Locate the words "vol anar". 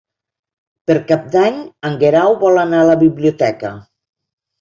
2.45-2.79